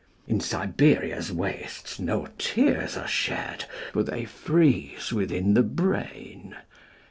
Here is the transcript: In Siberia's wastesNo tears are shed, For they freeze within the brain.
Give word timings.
In 0.27 0.39
Siberia's 0.39 1.29
wastesNo 1.29 2.31
tears 2.39 2.97
are 2.97 3.07
shed, 3.07 3.65
For 3.93 4.01
they 4.01 4.25
freeze 4.25 5.13
within 5.13 5.53
the 5.53 5.61
brain. 5.61 6.55